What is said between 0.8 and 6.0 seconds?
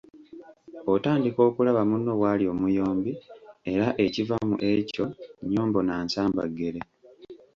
Otandika okulaba munno bw'ali omuyombi era ekiva mu ekyo nnyombo na